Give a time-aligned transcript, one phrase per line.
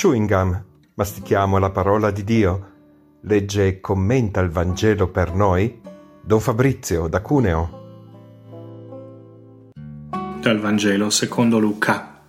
[0.00, 0.64] chewing gum,
[0.94, 2.68] mastichiamo la parola di Dio.
[3.24, 5.78] Legge e commenta il Vangelo per noi
[6.22, 8.08] Don Fabrizio da Cuneo.
[10.40, 12.22] Dal Vangelo secondo Luca.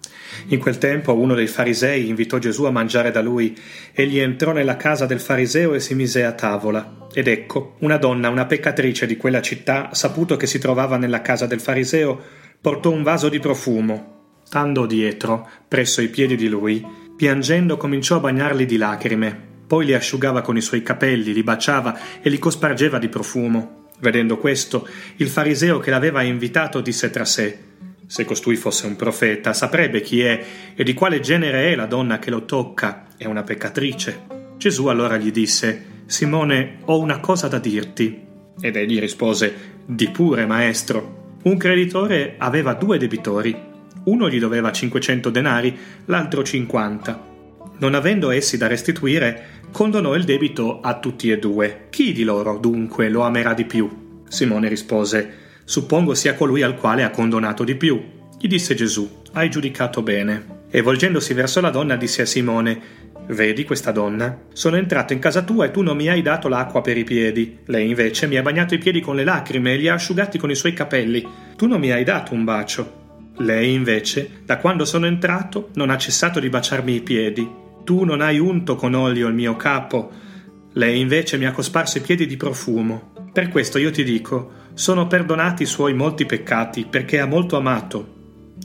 [0.48, 3.58] In quel tempo uno dei farisei invitò Gesù a mangiare da lui.
[3.94, 7.08] Egli entrò nella casa del fariseo e si mise a tavola.
[7.14, 11.46] Ed ecco, una donna, una peccatrice di quella città, saputo che si trovava nella casa
[11.46, 12.20] del fariseo,
[12.60, 14.20] portò un vaso di profumo.
[14.44, 16.86] Stando dietro, presso i piedi di lui,
[17.22, 19.40] piangendo cominciò a bagnarli di lacrime.
[19.68, 23.90] Poi li asciugava con i suoi capelli, li baciava e li cospargeva di profumo.
[24.00, 24.88] Vedendo questo,
[25.18, 27.60] il fariseo che l'aveva invitato disse tra sé
[28.08, 32.18] Se costui fosse un profeta, saprebbe chi è e di quale genere è la donna
[32.18, 33.06] che lo tocca.
[33.16, 34.26] È una peccatrice.
[34.58, 38.20] Gesù allora gli disse Simone, ho una cosa da dirti.
[38.60, 41.36] Ed egli rispose Di pure, maestro.
[41.44, 43.70] Un creditore aveva due debitori.
[44.04, 47.30] Uno gli doveva 500 denari, l'altro 50.
[47.78, 51.88] Non avendo essi da restituire, condonò il debito a tutti e due.
[51.90, 53.90] Chi di loro, dunque, lo amerà di più?
[54.28, 58.02] Simone rispose: Suppongo sia colui al quale ha condonato di più.
[58.40, 60.60] Gli disse Gesù: Hai giudicato bene.
[60.70, 62.82] E volgendosi verso la donna disse a Simone:
[63.28, 64.46] Vedi questa donna?
[64.52, 67.60] Sono entrato in casa tua e tu non mi hai dato l'acqua per i piedi.
[67.66, 70.50] Lei invece mi ha bagnato i piedi con le lacrime e li ha asciugati con
[70.50, 71.28] i suoi capelli.
[71.56, 73.01] Tu non mi hai dato un bacio.
[73.38, 77.50] Lei invece, da quando sono entrato, non ha cessato di baciarmi i piedi.
[77.84, 80.12] Tu non hai unto con olio il mio capo.
[80.74, 83.14] Lei invece mi ha cosparso i piedi di profumo.
[83.32, 88.20] Per questo io ti dico, sono perdonati i suoi molti peccati, perché ha molto amato.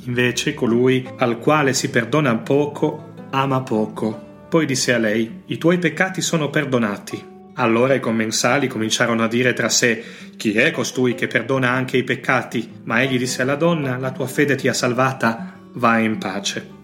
[0.05, 4.47] Invece colui al quale si perdona poco, ama poco.
[4.49, 7.35] Poi disse a lei, i tuoi peccati sono perdonati.
[7.59, 10.05] Allora i commensali cominciarono a dire tra sé
[10.37, 12.81] Chi è costui che perdona anche i peccati?
[12.85, 16.75] Ma egli disse alla donna La tua fede ti ha salvata, vai in pace.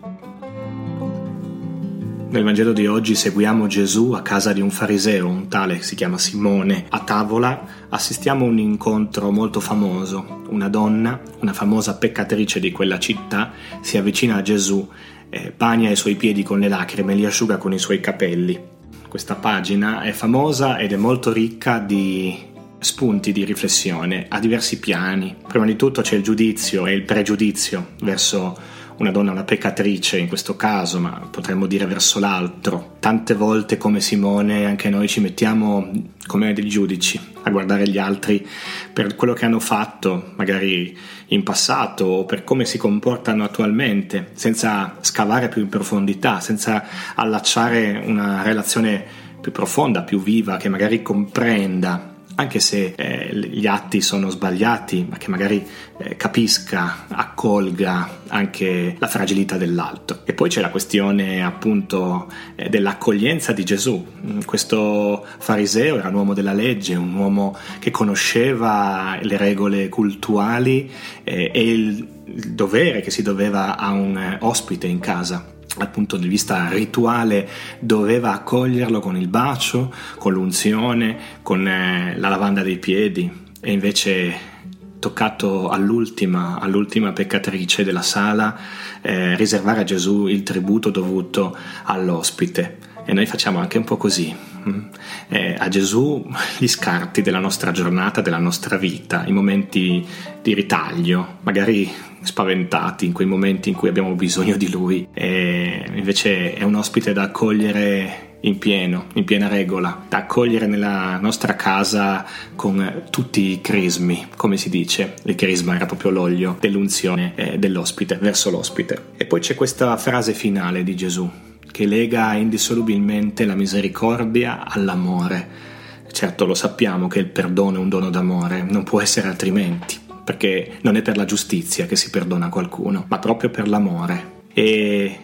[2.30, 6.16] Nel Vangelo di oggi seguiamo Gesù a casa di un fariseo, un tale si chiama
[6.16, 6.86] Simone.
[6.88, 10.40] A tavola assistiamo a un incontro molto famoso.
[10.48, 13.52] Una donna, una famosa peccatrice di quella città,
[13.82, 14.88] si avvicina a Gesù,
[15.28, 18.71] eh, bagna i suoi piedi con le lacrime e li asciuga con i suoi capelli
[19.12, 22.34] questa pagina è famosa ed è molto ricca di
[22.78, 25.36] spunti di riflessione a diversi piani.
[25.46, 28.56] Prima di tutto c'è il giudizio e il pregiudizio verso
[29.02, 32.98] una donna, una peccatrice in questo caso, ma potremmo dire verso l'altro.
[33.00, 35.90] Tante volte come Simone anche noi ci mettiamo
[36.24, 38.46] come dei giudici a guardare gli altri
[38.92, 40.96] per quello che hanno fatto, magari
[41.26, 46.84] in passato o per come si comportano attualmente, senza scavare più in profondità, senza
[47.16, 49.04] allacciare una relazione
[49.40, 55.16] più profonda, più viva, che magari comprenda anche se eh, gli atti sono sbagliati, ma
[55.18, 55.64] che magari
[55.98, 60.20] eh, capisca, accolga anche la fragilità dell'altro.
[60.24, 64.04] E poi c'è la questione appunto eh, dell'accoglienza di Gesù.
[64.24, 70.90] Mm, questo fariseo era un uomo della legge, un uomo che conosceva le regole cultuali
[71.24, 75.90] eh, e il, il dovere che si doveva a un eh, ospite in casa dal
[75.90, 77.48] punto di vista rituale
[77.80, 84.50] doveva accoglierlo con il bacio, con l'unzione, con eh, la lavanda dei piedi e invece
[84.98, 88.56] toccato all'ultima, all'ultima peccatrice della sala
[89.00, 94.32] eh, riservare a Gesù il tributo dovuto all'ospite e noi facciamo anche un po' così
[94.68, 94.80] mm.
[95.28, 96.24] eh, a Gesù
[96.58, 100.06] gli scarti della nostra giornata, della nostra vita, i momenti
[100.40, 101.90] di ritaglio, magari
[102.22, 107.12] spaventati in quei momenti in cui abbiamo bisogno di lui e invece è un ospite
[107.12, 112.24] da accogliere in pieno, in piena regola, da accogliere nella nostra casa
[112.56, 115.14] con tutti i crismi, come si dice.
[115.24, 119.10] Il crisma era proprio l'olio dell'unzione eh, dell'ospite verso l'ospite.
[119.16, 121.30] E poi c'è questa frase finale di Gesù
[121.70, 125.70] che lega indissolubilmente la misericordia all'amore.
[126.10, 130.78] Certo lo sappiamo che il perdono è un dono d'amore, non può essere altrimenti perché
[130.82, 134.40] non è per la giustizia che si perdona qualcuno, ma proprio per l'amore.
[134.52, 135.18] E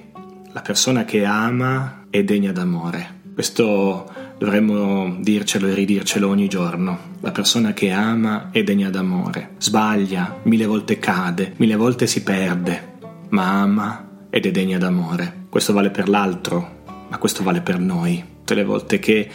[0.53, 3.17] la persona che ama è degna d'amore.
[3.35, 7.17] Questo dovremmo dircelo e ridircelo ogni giorno.
[7.21, 9.51] La persona che ama è degna d'amore.
[9.59, 12.97] Sbaglia, mille volte cade, mille volte si perde,
[13.29, 15.47] ma ama ed è degna d'amore.
[15.49, 18.25] Questo vale per l'altro, ma questo vale per noi.
[18.39, 19.31] Tutte le volte che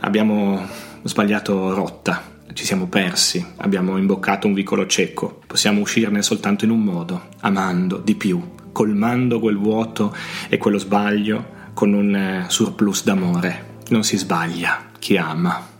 [0.00, 0.64] abbiamo
[1.02, 2.22] sbagliato rotta,
[2.52, 5.40] ci siamo persi, abbiamo imboccato un vicolo cieco.
[5.46, 8.40] Possiamo uscirne soltanto in un modo, amando di più,
[8.72, 10.14] colmando quel vuoto
[10.48, 13.74] e quello sbaglio con un eh, surplus d'amore.
[13.88, 15.75] Non si sbaglia chi ama.